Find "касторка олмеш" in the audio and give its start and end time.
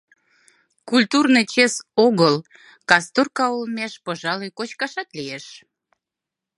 2.89-3.93